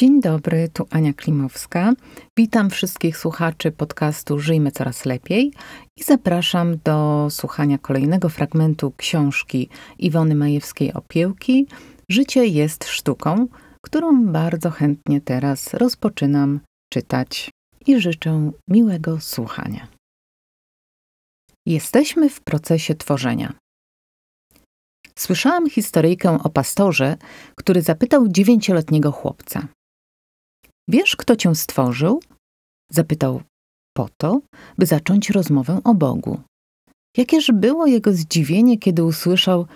[0.00, 1.92] Dzień dobry, tu Ania Klimowska.
[2.38, 5.52] Witam wszystkich słuchaczy podcastu Żyjmy Coraz Lepiej
[5.96, 9.68] i zapraszam do słuchania kolejnego fragmentu książki
[9.98, 11.64] Iwony Majewskiej-Opiełki
[12.10, 13.46] Życie jest sztuką,
[13.84, 16.60] którą bardzo chętnie teraz rozpoczynam
[16.92, 17.50] czytać
[17.86, 19.88] i życzę miłego słuchania.
[21.66, 23.52] Jesteśmy w procesie tworzenia.
[25.18, 27.16] Słyszałam historyjkę o pastorze,
[27.54, 29.66] który zapytał dziewięcioletniego chłopca–
[30.90, 32.20] Wiesz, kto cię stworzył?
[32.92, 33.42] Zapytał
[33.96, 34.40] po to,
[34.78, 36.40] by zacząć rozmowę o Bogu.
[37.16, 39.66] Jakież było jego zdziwienie, kiedy usłyszał: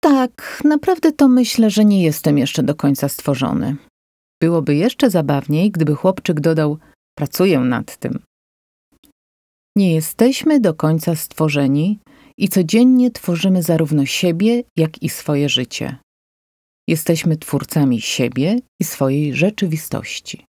[0.00, 3.76] Tak, naprawdę to myślę, że nie jestem jeszcze do końca stworzony.
[4.42, 6.78] Byłoby jeszcze zabawniej, gdyby chłopczyk dodał:
[7.18, 8.18] Pracuję nad tym.
[9.76, 11.98] Nie jesteśmy do końca stworzeni
[12.38, 15.96] i codziennie tworzymy zarówno siebie, jak i swoje życie.
[16.88, 20.46] Jesteśmy twórcami siebie i swojej rzeczywistości.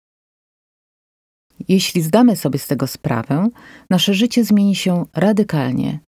[1.67, 3.49] Jeśli zdamy sobie z tego sprawę,
[3.89, 5.99] nasze życie zmieni się radykalnie.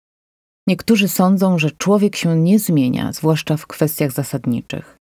[0.67, 4.97] Niektórzy sądzą, że człowiek się nie zmienia, zwłaszcza w kwestiach zasadniczych.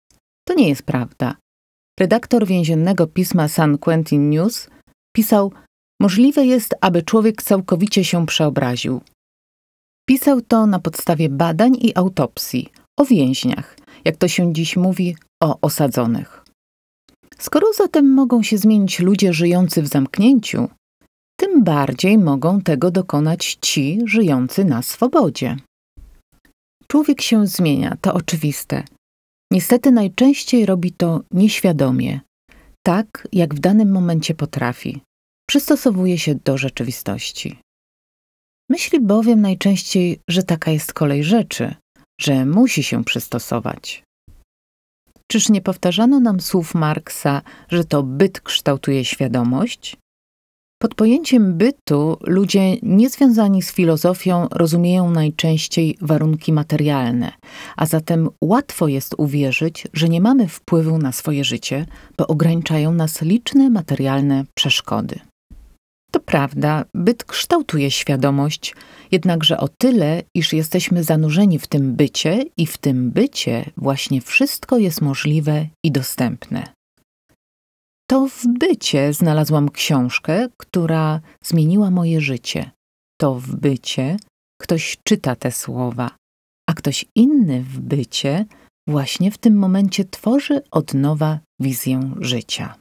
[0.48, 1.36] To nie jest prawda.
[2.00, 4.68] Redaktor więziennego pisma San Quentin News
[5.16, 5.52] pisał:
[6.00, 9.00] Możliwe jest, aby człowiek całkowicie się przeobraził.
[10.08, 15.58] Pisał to na podstawie badań i autopsji o więźniach, jak to się dziś mówi, o
[15.60, 16.44] osadzonych.
[17.38, 20.68] Skoro zatem mogą się zmienić ludzie żyjący w zamknięciu,
[21.36, 25.56] tym bardziej mogą tego dokonać ci żyjący na swobodzie.
[26.86, 28.84] Człowiek się zmienia, to oczywiste.
[29.52, 32.20] Niestety najczęściej robi to nieświadomie,
[32.86, 35.00] tak jak w danym momencie potrafi.
[35.48, 37.58] Przystosowuje się do rzeczywistości.
[38.70, 41.74] Myśli bowiem najczęściej, że taka jest kolej rzeczy,
[42.24, 44.02] że musi się przystosować.
[45.30, 49.96] Czyż nie powtarzano nam słów Marksa, że to byt kształtuje świadomość?
[50.82, 57.32] Pod pojęciem bytu ludzie niezwiązani z filozofią rozumieją najczęściej warunki materialne,
[57.76, 61.86] a zatem łatwo jest uwierzyć, że nie mamy wpływu na swoje życie,
[62.18, 65.20] bo ograniczają nas liczne materialne przeszkody.
[66.14, 68.74] To prawda, byt kształtuje świadomość,
[69.10, 74.78] jednakże o tyle, iż jesteśmy zanurzeni w tym bycie i w tym bycie właśnie wszystko
[74.78, 76.72] jest możliwe i dostępne.
[78.10, 82.70] To w bycie znalazłam książkę, która zmieniła moje życie.
[83.20, 84.16] To w bycie
[84.62, 86.10] ktoś czyta te słowa,
[86.70, 88.44] a ktoś inny w bycie
[88.88, 92.74] właśnie w tym momencie tworzy od nowa wizję życia.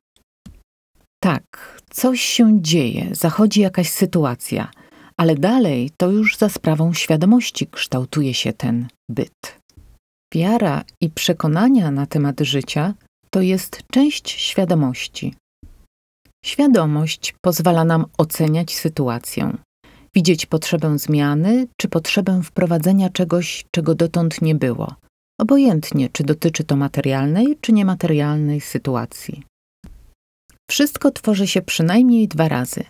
[1.23, 4.71] Tak, coś się dzieje, zachodzi jakaś sytuacja,
[5.17, 9.59] ale dalej to już za sprawą świadomości kształtuje się ten byt.
[10.33, 12.93] Wiara i przekonania na temat życia
[13.29, 15.35] to jest część świadomości.
[16.45, 19.57] Świadomość pozwala nam oceniać sytuację,
[20.15, 24.95] widzieć potrzebę zmiany czy potrzebę wprowadzenia czegoś, czego dotąd nie było,
[25.41, 29.52] obojętnie czy dotyczy to materialnej czy niematerialnej sytuacji.
[30.73, 32.83] Wszystko tworzy się przynajmniej dwa razy: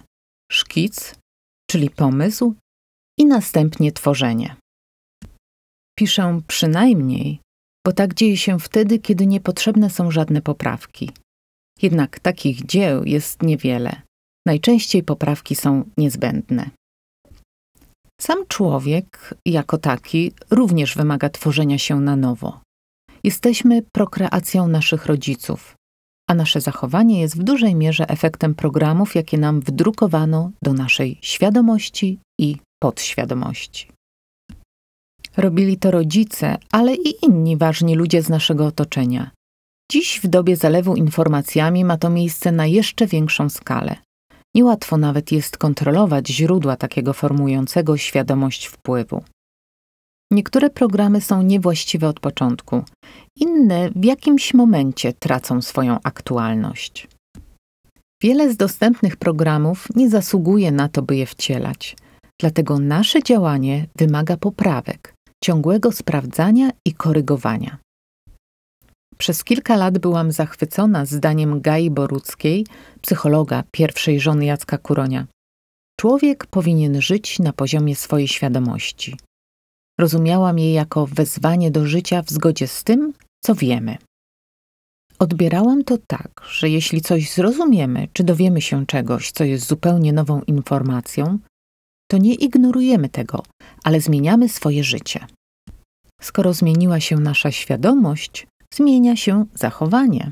[0.51, 1.15] szkic,
[1.71, 2.55] czyli pomysł,
[3.19, 4.55] i następnie tworzenie.
[5.99, 7.39] Piszę przynajmniej,
[7.85, 11.11] bo tak dzieje się wtedy, kiedy niepotrzebne są żadne poprawki.
[11.81, 14.01] Jednak takich dzieł jest niewiele.
[14.47, 16.69] Najczęściej poprawki są niezbędne.
[18.21, 22.61] Sam człowiek, jako taki, również wymaga tworzenia się na nowo.
[23.23, 25.75] Jesteśmy prokreacją naszych rodziców,
[26.29, 32.19] a nasze zachowanie jest w dużej mierze efektem programów, jakie nam wdrukowano do naszej świadomości
[32.39, 33.87] i podświadomości.
[35.37, 39.31] Robili to rodzice, ale i inni ważni ludzie z naszego otoczenia.
[39.91, 43.95] Dziś w dobie zalewu informacjami ma to miejsce na jeszcze większą skalę.
[44.55, 49.23] Niełatwo nawet jest kontrolować źródła takiego formującego świadomość wpływu.
[50.33, 52.83] Niektóre programy są niewłaściwe od początku,
[53.35, 57.07] inne w jakimś momencie tracą swoją aktualność.
[58.23, 61.95] Wiele z dostępnych programów nie zasługuje na to, by je wcielać,
[62.41, 65.13] dlatego nasze działanie wymaga poprawek,
[65.43, 67.77] ciągłego sprawdzania i korygowania.
[69.17, 72.65] Przez kilka lat byłam zachwycona zdaniem Gai Boruckiej,
[73.01, 75.27] psychologa pierwszej żony Jacka Kuronia.
[75.99, 79.17] Człowiek powinien żyć na poziomie swojej świadomości.
[79.99, 83.13] Rozumiałam je jako wezwanie do życia w zgodzie z tym,
[83.43, 83.97] co wiemy.
[85.19, 90.41] Odbierałam to tak, że jeśli coś zrozumiemy, czy dowiemy się czegoś, co jest zupełnie nową
[90.41, 91.39] informacją,
[92.11, 93.43] to nie ignorujemy tego,
[93.83, 95.27] ale zmieniamy swoje życie.
[96.21, 100.31] Skoro zmieniła się nasza świadomość, zmienia się zachowanie.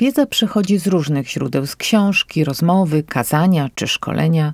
[0.00, 4.52] Wiedza przychodzi z różnych źródeł, z książki, rozmowy, kazania czy szkolenia.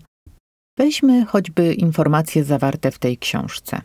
[0.78, 3.80] Weźmy choćby informacje zawarte w tej książce.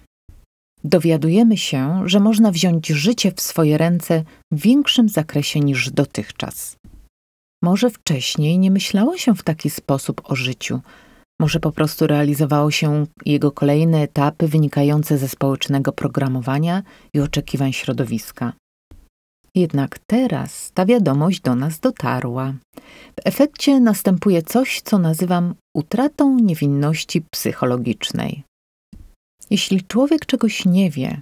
[0.84, 6.76] Dowiadujemy się, że można wziąć życie w swoje ręce w większym zakresie niż dotychczas.
[7.64, 10.80] Może wcześniej nie myślało się w taki sposób o życiu,
[11.42, 16.84] może po prostu realizowało się jego kolejne etapy wynikające ze społecznego programowania
[17.14, 18.54] i oczekiwań środowiska.
[19.56, 22.54] Jednak teraz ta wiadomość do nas dotarła.
[23.20, 28.44] W efekcie następuje coś, co nazywam utratą niewinności psychologicznej.
[29.50, 31.22] Jeśli człowiek czegoś nie wie,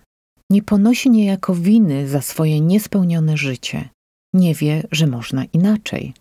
[0.52, 3.90] nie ponosi niejako winy za swoje niespełnione życie,
[4.34, 6.14] nie wie, że można inaczej.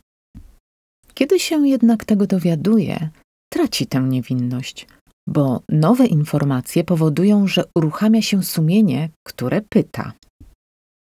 [1.15, 3.11] Kiedy się jednak tego dowiaduje,
[3.53, 4.87] traci tę niewinność,
[5.29, 10.13] bo nowe informacje powodują, że uruchamia się sumienie, które pyta: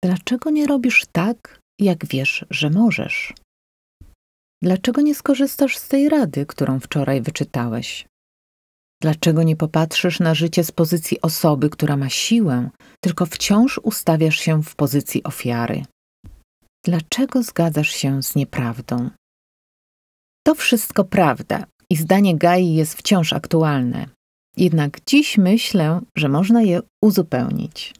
[0.04, 3.34] Dlaczego nie robisz tak, jak wiesz, że możesz?
[4.64, 8.08] Dlaczego nie skorzystasz z tej rady, którą wczoraj wyczytałeś?
[9.02, 12.70] Dlaczego nie popatrzysz na życie z pozycji osoby, która ma siłę,
[13.04, 15.86] tylko wciąż ustawiasz się w pozycji ofiary?
[16.86, 19.10] Dlaczego zgadzasz się z nieprawdą?
[20.48, 24.10] To wszystko prawda i zdanie Gai jest wciąż aktualne.
[24.58, 27.94] Jednak dziś myślę, że można je uzupełnić.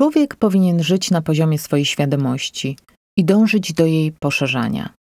[0.00, 2.78] Człowiek powinien żyć na poziomie swojej świadomości
[3.16, 4.94] i dążyć do jej poszerzania.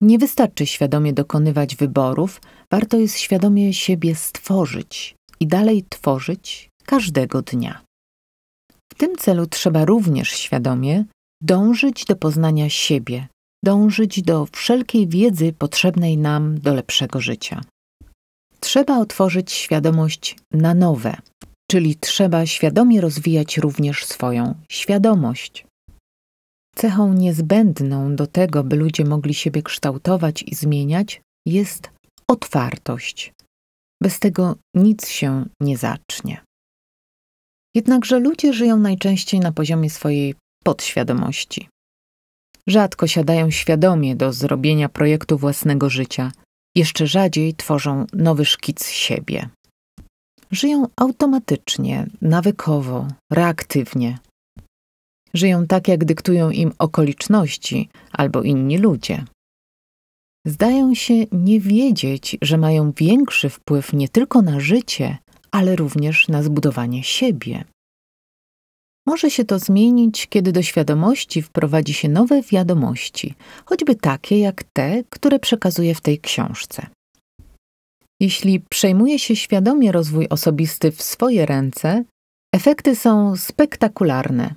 [0.00, 2.40] Nie wystarczy świadomie dokonywać wyborów,
[2.70, 7.80] warto jest świadomie siebie stworzyć i dalej tworzyć każdego dnia.
[8.92, 11.04] W tym celu trzeba również świadomie
[11.42, 13.28] dążyć do poznania siebie,
[13.64, 17.60] dążyć do wszelkiej wiedzy potrzebnej nam do lepszego życia.
[18.60, 21.16] Trzeba otworzyć świadomość na nowe,
[21.70, 25.66] czyli trzeba świadomie rozwijać również swoją świadomość.
[26.76, 31.90] Cechą niezbędną do tego, by ludzie mogli siebie kształtować i zmieniać, jest
[32.28, 33.32] otwartość.
[34.02, 36.40] Bez tego nic się nie zacznie.
[37.74, 40.34] Jednakże ludzie żyją najczęściej na poziomie swojej
[40.64, 41.68] podświadomości.
[42.66, 46.32] Rzadko siadają świadomie do zrobienia projektu własnego życia,
[46.76, 49.48] jeszcze rzadziej tworzą nowy szkic siebie.
[50.50, 54.18] Żyją automatycznie, nawykowo, reaktywnie.
[55.34, 59.24] Żyją tak, jak dyktują im okoliczności albo inni ludzie.
[60.46, 65.18] Zdają się nie wiedzieć, że mają większy wpływ nie tylko na życie,
[65.50, 67.64] ale również na zbudowanie siebie.
[69.06, 75.04] Może się to zmienić, kiedy do świadomości wprowadzi się nowe wiadomości, choćby takie jak te,
[75.10, 76.86] które przekazuję w tej książce.
[78.20, 82.04] Jeśli przejmuje się świadomie rozwój osobisty w swoje ręce,
[82.54, 84.54] efekty są spektakularne.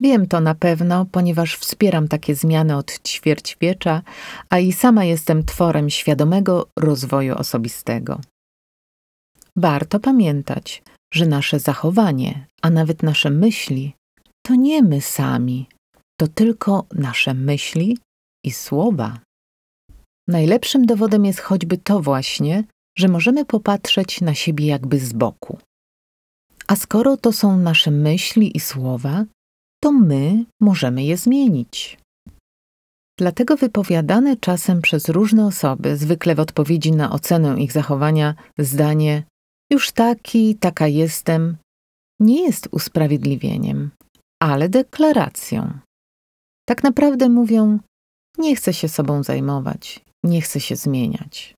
[0.00, 4.02] Wiem to na pewno, ponieważ wspieram takie zmiany od ćwierćwiecza,
[4.50, 8.20] a i sama jestem tworem świadomego rozwoju osobistego.
[9.56, 10.82] Warto pamiętać,
[11.14, 13.94] że nasze zachowanie, a nawet nasze myśli,
[14.46, 15.68] to nie my sami,
[16.20, 17.98] to tylko nasze myśli
[18.44, 19.18] i słowa.
[20.28, 22.64] Najlepszym dowodem jest choćby to właśnie,
[22.98, 25.58] że możemy popatrzeć na siebie jakby z boku.
[26.66, 29.24] A skoro to są nasze myśli i słowa,
[29.82, 31.98] to my możemy je zmienić.
[33.18, 39.22] Dlatego wypowiadane czasem przez różne osoby, zwykle w odpowiedzi na ocenę ich zachowania, zdanie
[39.72, 41.56] już taki, taka jestem,
[42.20, 43.90] nie jest usprawiedliwieniem,
[44.42, 45.78] ale deklaracją.
[46.68, 47.78] Tak naprawdę mówią:
[48.38, 51.54] Nie chcę się sobą zajmować, nie chcę się zmieniać.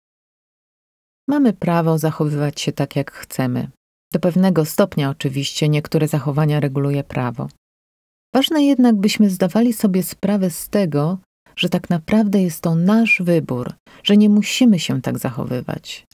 [1.28, 3.70] Mamy prawo zachowywać się tak, jak chcemy.
[4.12, 7.48] Do pewnego stopnia, oczywiście, niektóre zachowania reguluje prawo.
[8.34, 11.18] Ważne jednak, byśmy zdawali sobie sprawę z tego,
[11.56, 13.72] że tak naprawdę jest to nasz wybór,
[14.02, 16.06] że nie musimy się tak zachowywać.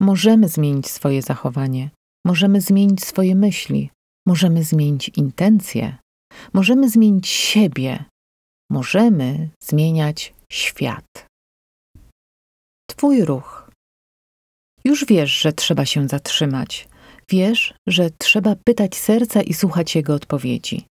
[0.00, 1.90] Możemy zmienić swoje zachowanie,
[2.26, 3.90] możemy zmienić swoje myśli,
[4.26, 5.96] możemy zmienić intencje,
[6.52, 8.04] możemy zmienić siebie,
[8.70, 11.26] możemy zmieniać świat.
[12.90, 13.70] Twój ruch.
[14.84, 16.88] Już wiesz, że trzeba się zatrzymać.
[17.30, 20.86] Wiesz, że trzeba pytać serca i słuchać jego odpowiedzi.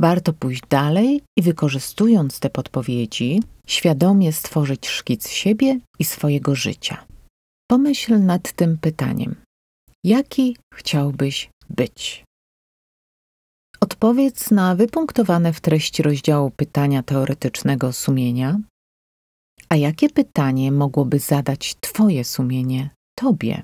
[0.00, 7.06] Warto pójść dalej i wykorzystując te podpowiedzi, świadomie stworzyć szkic siebie i swojego życia.
[7.70, 9.36] Pomyśl nad tym pytaniem:
[10.04, 12.24] jaki chciałbyś być?
[13.80, 18.60] Odpowiedz na wypunktowane w treści rozdziału pytania teoretycznego sumienia.
[19.68, 23.62] A jakie pytanie mogłoby zadać Twoje sumienie Tobie?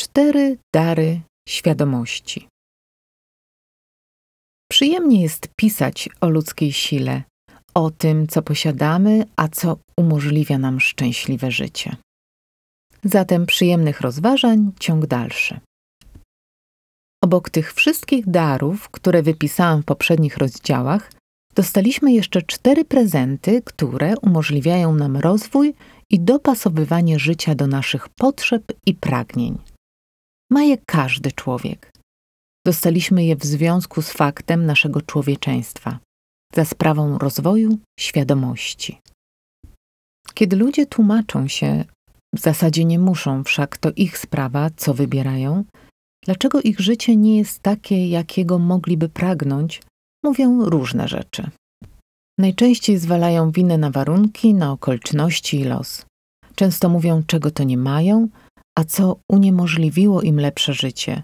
[0.00, 2.48] Cztery dary świadomości.
[4.70, 7.22] Przyjemnie jest pisać o ludzkiej sile,
[7.74, 11.96] o tym, co posiadamy, a co umożliwia nam szczęśliwe życie.
[13.04, 15.60] Zatem przyjemnych rozważań ciąg dalszy.
[17.24, 21.12] Obok tych wszystkich darów, które wypisałam w poprzednich rozdziałach,
[21.56, 25.74] dostaliśmy jeszcze cztery prezenty, które umożliwiają nam rozwój
[26.10, 29.58] i dopasowywanie życia do naszych potrzeb i pragnień.
[30.50, 31.92] Ma je każdy człowiek.
[32.66, 35.98] Dostaliśmy je w związku z faktem naszego człowieczeństwa,
[36.54, 39.00] za sprawą rozwoju świadomości.
[40.34, 41.84] Kiedy ludzie tłumaczą się,
[42.34, 45.64] w zasadzie nie muszą, wszak to ich sprawa, co wybierają,
[46.24, 49.80] dlaczego ich życie nie jest takie, jakiego mogliby pragnąć,
[50.26, 51.50] mówią różne rzeczy.
[52.38, 56.06] Najczęściej zwalają winę na warunki, na okoliczności i los.
[56.54, 58.28] Często mówią, czego to nie mają,
[58.78, 61.22] a co uniemożliwiło im lepsze życie.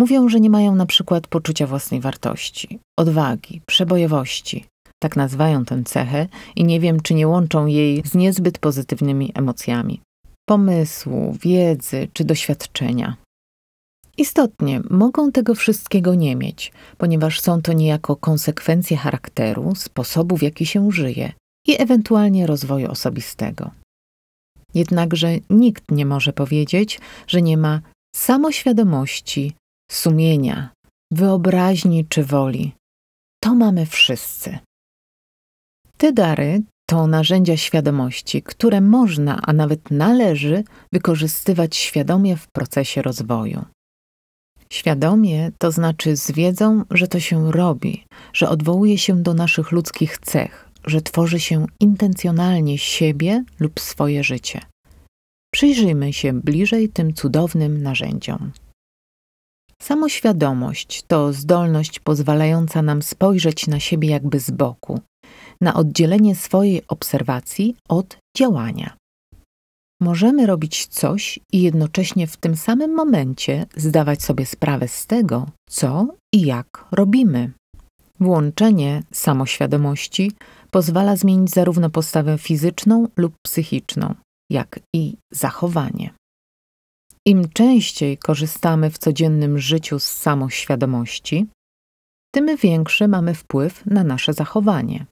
[0.00, 4.64] Mówią, że nie mają na przykład poczucia własnej wartości, odwagi, przebojowości.
[5.02, 10.00] Tak nazywają tę cechę i nie wiem, czy nie łączą jej z niezbyt pozytywnymi emocjami.
[10.48, 13.16] Pomysłu, wiedzy czy doświadczenia.
[14.16, 20.66] Istotnie, mogą tego wszystkiego nie mieć, ponieważ są to niejako konsekwencje charakteru, sposobu w jaki
[20.66, 21.32] się żyje
[21.66, 23.70] i ewentualnie rozwoju osobistego.
[24.74, 27.80] Jednakże nikt nie może powiedzieć, że nie ma
[28.16, 29.52] samoświadomości,
[29.90, 30.70] sumienia,
[31.12, 32.72] wyobraźni czy woli.
[33.42, 34.58] To mamy wszyscy.
[35.96, 43.64] Te dary to narzędzia świadomości, które można, a nawet należy wykorzystywać świadomie w procesie rozwoju.
[44.74, 50.18] Świadomie to znaczy z wiedzą, że to się robi, że odwołuje się do naszych ludzkich
[50.18, 54.60] cech, że tworzy się intencjonalnie siebie lub swoje życie.
[55.52, 58.52] Przyjrzyjmy się bliżej tym cudownym narzędziom.
[59.82, 65.00] Samoświadomość to zdolność pozwalająca nam spojrzeć na siebie jakby z boku,
[65.60, 68.96] na oddzielenie swojej obserwacji od działania.
[70.00, 76.06] Możemy robić coś i jednocześnie w tym samym momencie zdawać sobie sprawę z tego, co
[76.34, 77.52] i jak robimy.
[78.20, 80.32] Włączenie samoświadomości
[80.70, 84.14] pozwala zmienić zarówno postawę fizyczną lub psychiczną,
[84.50, 86.10] jak i zachowanie.
[87.26, 91.46] Im częściej korzystamy w codziennym życiu z samoświadomości,
[92.34, 95.06] tym większy mamy wpływ na nasze zachowanie.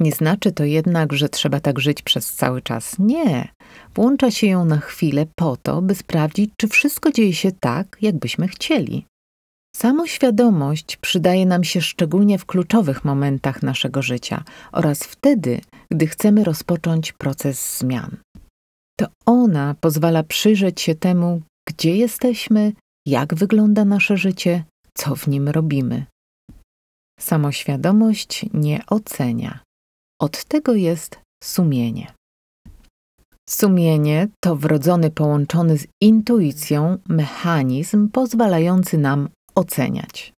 [0.00, 2.98] Nie znaczy to jednak, że trzeba tak żyć przez cały czas.
[2.98, 3.48] Nie.
[3.94, 8.48] Włącza się ją na chwilę po to, by sprawdzić, czy wszystko dzieje się tak, jakbyśmy
[8.48, 9.06] chcieli.
[9.76, 17.12] Samoświadomość przydaje nam się szczególnie w kluczowych momentach naszego życia oraz wtedy, gdy chcemy rozpocząć
[17.12, 18.16] proces zmian.
[18.98, 22.72] To ona pozwala przyjrzeć się temu, gdzie jesteśmy,
[23.06, 24.64] jak wygląda nasze życie,
[24.94, 26.06] co w nim robimy.
[27.20, 29.67] Samoświadomość nie ocenia.
[30.20, 32.12] Od tego jest sumienie.
[33.48, 40.32] Sumienie to wrodzony połączony z intuicją mechanizm pozwalający nam oceniać.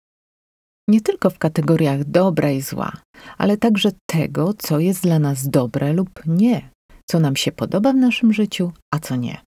[0.89, 2.93] Nie tylko w kategoriach dobra i zła,
[3.39, 6.71] ale także tego, co jest dla nas dobre lub nie,
[7.11, 9.41] co nam się podoba w naszym życiu, a co nie.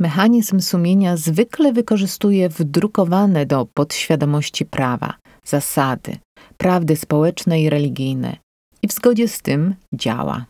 [0.00, 6.16] Mechanizm sumienia zwykle wykorzystuje wdrukowane do podświadomości prawa, zasady,
[6.58, 8.43] prawdy społeczne i religijne
[8.84, 10.46] i w zgodzie z tym działa.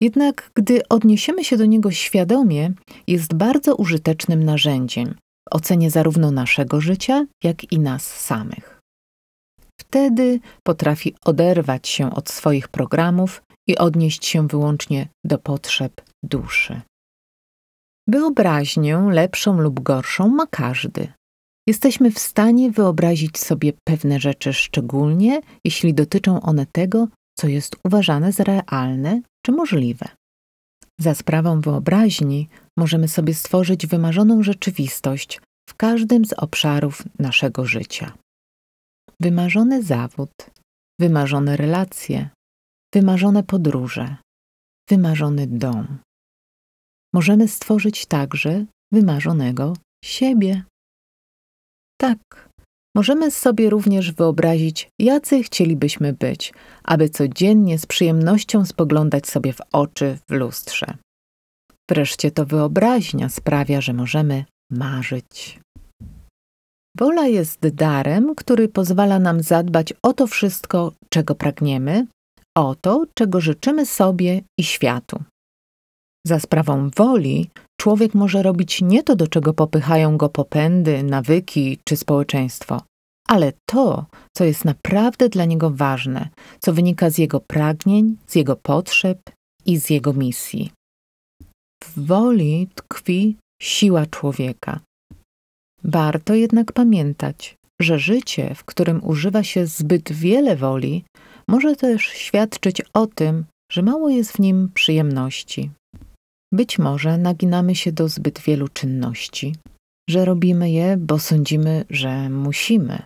[0.00, 2.72] Jednak gdy odniesiemy się do niego świadomie,
[3.06, 5.14] jest bardzo użytecznym narzędziem
[5.48, 8.80] w ocenie zarówno naszego życia, jak i nas samych.
[9.80, 16.80] Wtedy potrafi oderwać się od swoich programów i odnieść się wyłącznie do potrzeb duszy.
[18.08, 21.12] Wyobraźnię, lepszą lub gorszą, ma każdy.
[21.66, 28.32] Jesteśmy w stanie wyobrazić sobie pewne rzeczy szczególnie, jeśli dotyczą one tego, co jest uważane
[28.32, 30.08] za realne czy możliwe.
[31.00, 38.12] Za sprawą wyobraźni możemy sobie stworzyć wymarzoną rzeczywistość w każdym z obszarów naszego życia.
[39.20, 40.30] Wymarzony zawód,
[41.00, 42.30] wymarzone relacje,
[42.94, 44.16] wymarzone podróże,
[44.90, 45.98] wymarzony dom.
[47.14, 50.62] Możemy stworzyć także wymarzonego siebie.
[52.98, 56.52] Możemy sobie również wyobrazić, jacy chcielibyśmy być,
[56.84, 60.96] aby codziennie z przyjemnością spoglądać sobie w oczy w lustrze.
[61.90, 65.60] Wreszcie to wyobraźnia sprawia, że możemy marzyć.
[66.98, 72.06] Wola jest darem, który pozwala nam zadbać o to wszystko, czego pragniemy,
[72.56, 75.22] o to, czego życzymy sobie i światu.
[76.26, 77.50] Za sprawą woli
[77.80, 82.87] człowiek może robić nie to, do czego popychają go popędy, nawyki czy społeczeństwo,
[83.28, 84.06] ale to,
[84.36, 86.28] co jest naprawdę dla niego ważne,
[86.60, 89.18] co wynika z jego pragnień, z jego potrzeb
[89.66, 90.72] i z jego misji.
[91.84, 94.80] W woli tkwi siła człowieka.
[95.84, 101.04] Warto jednak pamiętać, że życie, w którym używa się zbyt wiele woli,
[101.48, 105.70] może też świadczyć o tym, że mało jest w nim przyjemności.
[106.52, 109.54] Być może naginamy się do zbyt wielu czynności,
[110.10, 113.02] że robimy je, bo sądzimy, że musimy.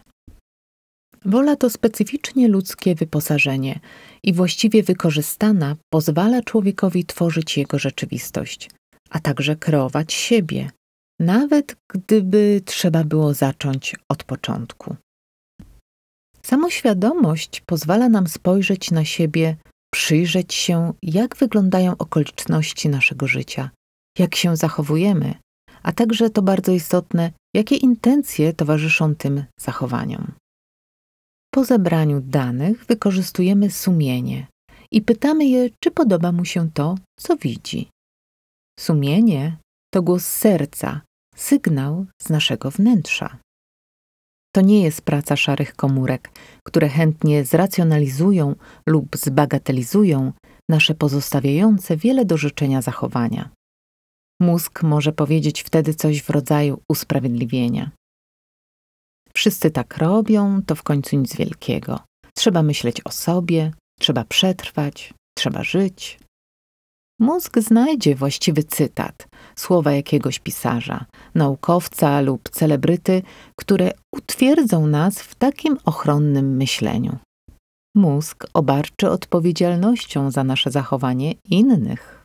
[1.24, 3.80] Wola to specyficznie ludzkie wyposażenie
[4.22, 8.70] i właściwie wykorzystana pozwala człowiekowi tworzyć jego rzeczywistość,
[9.10, 10.70] a także kreować siebie,
[11.20, 14.96] nawet gdyby trzeba było zacząć od początku.
[16.42, 19.56] Samoświadomość pozwala nam spojrzeć na siebie,
[19.94, 23.70] przyjrzeć się, jak wyglądają okoliczności naszego życia,
[24.18, 25.34] jak się zachowujemy,
[25.82, 30.32] a także to bardzo istotne, jakie intencje towarzyszą tym zachowaniom.
[31.54, 34.46] Po zebraniu danych wykorzystujemy sumienie
[34.90, 37.90] i pytamy je, czy podoba mu się to, co widzi.
[38.80, 39.56] Sumienie
[39.94, 41.00] to głos serca,
[41.36, 43.38] sygnał z naszego wnętrza.
[44.54, 46.30] To nie jest praca szarych komórek,
[46.66, 48.54] które chętnie zracjonalizują
[48.86, 50.32] lub zbagatelizują
[50.70, 53.50] nasze pozostawiające wiele do życzenia zachowania.
[54.40, 57.90] Mózg może powiedzieć wtedy coś w rodzaju usprawiedliwienia.
[59.34, 62.00] Wszyscy tak robią, to w końcu nic wielkiego.
[62.36, 66.18] Trzeba myśleć o sobie, trzeba przetrwać, trzeba żyć.
[67.20, 73.22] Mózg znajdzie właściwy cytat, słowa jakiegoś pisarza, naukowca lub celebryty,
[73.56, 77.18] które utwierdzą nas w takim ochronnym myśleniu.
[77.96, 82.24] Mózg obarczy odpowiedzialnością za nasze zachowanie innych.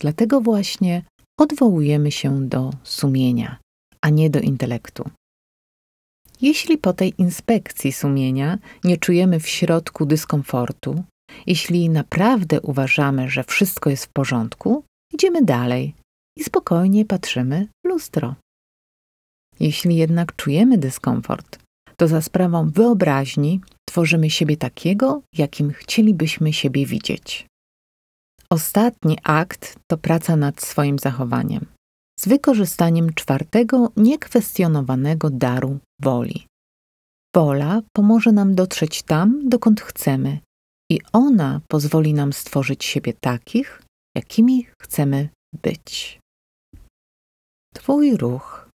[0.00, 1.02] Dlatego właśnie
[1.40, 3.56] odwołujemy się do sumienia,
[4.00, 5.10] a nie do intelektu.
[6.40, 11.04] Jeśli po tej inspekcji sumienia nie czujemy w środku dyskomfortu,
[11.46, 14.84] jeśli naprawdę uważamy, że wszystko jest w porządku,
[15.14, 15.94] idziemy dalej
[16.38, 18.34] i spokojnie patrzymy w lustro.
[19.60, 21.58] Jeśli jednak czujemy dyskomfort,
[21.96, 27.46] to za sprawą wyobraźni tworzymy siebie takiego, jakim chcielibyśmy siebie widzieć.
[28.50, 31.66] Ostatni akt to praca nad swoim zachowaniem
[32.28, 36.46] wykorzystaniem czwartego niekwestionowanego daru woli.
[37.36, 40.38] Wola pomoże nam dotrzeć tam, dokąd chcemy,
[40.92, 43.82] i ona pozwoli nam stworzyć siebie takich,
[44.16, 45.28] jakimi chcemy
[45.62, 46.20] być.
[47.74, 48.68] Twój ruch.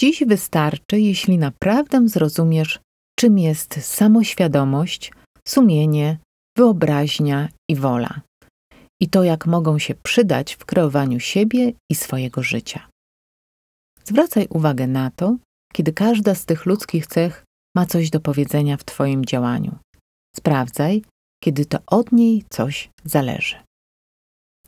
[0.00, 2.80] Dziś wystarczy, jeśli naprawdę zrozumiesz,
[3.18, 5.12] czym jest samoświadomość,
[5.48, 6.18] sumienie,
[6.58, 8.20] wyobraźnia i wola
[9.00, 12.88] i to, jak mogą się przydać w kreowaniu siebie i swojego życia.
[14.04, 15.36] Zwracaj uwagę na to,
[15.72, 17.44] kiedy każda z tych ludzkich cech
[17.76, 19.78] ma coś do powiedzenia w Twoim działaniu.
[20.36, 21.02] Sprawdzaj,
[21.44, 23.56] kiedy to od niej coś zależy.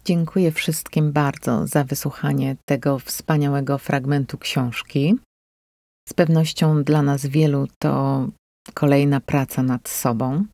[0.04, 5.16] Dziękuję wszystkim bardzo za wysłuchanie tego wspaniałego fragmentu książki.
[6.08, 8.26] Z pewnością dla nas wielu to
[8.74, 10.44] kolejna praca nad sobą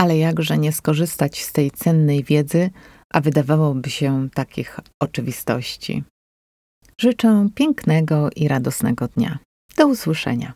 [0.00, 2.70] ale jakże nie skorzystać z tej cennej wiedzy,
[3.12, 6.04] a wydawałoby się takich oczywistości.
[7.00, 9.38] Życzę pięknego i radosnego dnia.
[9.76, 10.54] Do usłyszenia.